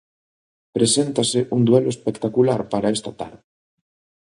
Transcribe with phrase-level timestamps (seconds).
[0.75, 3.43] Preséntase un duelo espectacular para esta tarde.